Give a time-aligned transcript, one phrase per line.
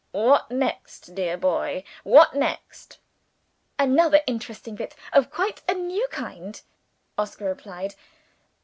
[0.13, 1.83] "What next, dear boy?
[2.03, 2.97] what next?"
[3.77, 6.59] "Another interesting bit, of quite a new kind,"
[7.19, 7.93] Oscar replied.